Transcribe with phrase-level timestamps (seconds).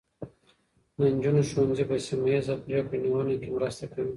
[0.97, 4.09] د نجونو ښوونځي په سیمه ایزه پرېکړه نیونه کې مرسته کوي.